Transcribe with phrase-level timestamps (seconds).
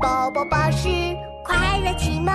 [0.00, 0.88] 宝宝巴士
[1.44, 2.32] 快乐启蒙。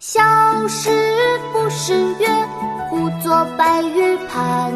[0.00, 0.20] 小
[0.66, 0.90] 时
[1.52, 2.28] 不识月，
[2.90, 4.72] 呼作白玉盘。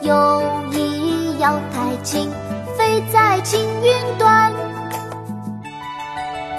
[0.00, 2.30] 又疑瑶台镜，
[2.78, 4.52] 飞在青云端。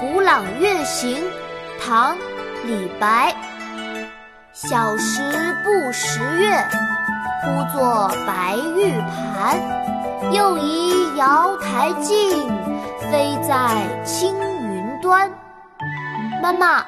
[0.00, 1.16] 古朗月行》
[1.84, 2.16] 唐·
[2.66, 3.34] 李白。
[4.52, 5.22] 小时
[5.62, 6.56] 不识月，
[7.42, 8.92] 呼作白玉
[9.34, 9.60] 盘。
[10.32, 12.48] 又疑瑶台镜，
[13.10, 15.30] 飞在青云端。
[16.42, 16.84] 妈妈，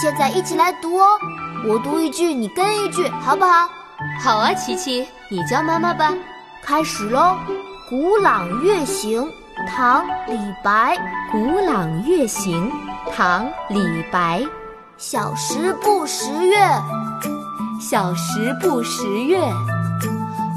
[0.00, 1.18] 现在一起来读哦，
[1.66, 3.68] 我读一句，你跟一句，好不好？
[4.22, 6.12] 好啊，琪琪，你教妈妈吧。
[6.62, 7.36] 开始喽，
[7.88, 9.24] 《古朗月行》
[9.68, 10.96] 唐·李白。
[11.32, 12.70] 《古朗月行》
[13.12, 14.44] 唐·李白。
[14.98, 16.56] 小时不识月，
[17.78, 19.38] 小时不识月，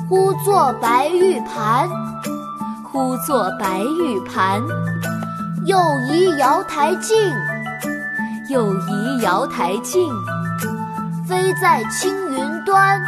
[0.08, 1.90] 呼作白玉盘。
[2.84, 4.62] 呼作白玉盘。
[5.66, 5.78] 又
[6.10, 7.16] 疑瑶台镜，
[8.50, 10.10] 又疑瑶台镜，
[11.28, 13.00] 飞在青云端。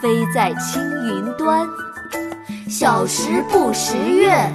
[0.00, 1.68] 飞在青云端。
[2.70, 4.50] 小时不识月，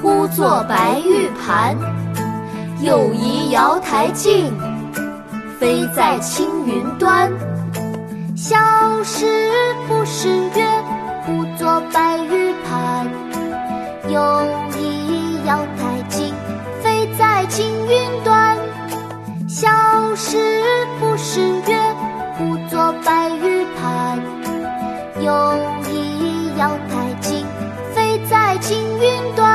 [0.00, 1.76] 呼作白玉盘。
[2.80, 4.56] 又疑瑶台镜，
[5.58, 7.30] 飞在青云端。
[8.36, 8.56] 小
[9.02, 9.26] 时
[9.88, 10.64] 不识月
[11.24, 13.06] 呼作白玉盘。
[14.08, 14.42] 又
[14.78, 16.32] 疑瑶台镜
[16.80, 18.56] 飞在青云端。
[19.48, 19.68] 小
[20.14, 20.38] 时
[21.00, 21.76] 不识月
[22.36, 24.18] 呼作白玉盘。
[25.20, 25.56] 又
[25.90, 27.44] 疑瑶台镜
[27.94, 29.47] 飞在青云端。